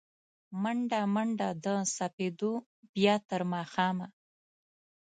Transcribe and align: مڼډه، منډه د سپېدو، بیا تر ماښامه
مڼډه، 0.61 1.01
منډه 1.13 1.49
د 1.63 1.65
سپېدو، 1.95 2.53
بیا 2.93 3.15
تر 3.29 3.41
ماښامه 3.53 4.07